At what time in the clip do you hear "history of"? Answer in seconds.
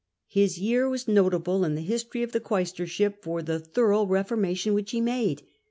1.81-2.31